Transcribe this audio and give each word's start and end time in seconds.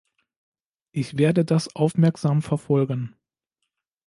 Ich 0.91 1.19
werde 1.19 1.45
das 1.45 1.75
aufmerksam 1.75 2.41
verfolgen. 2.41 3.15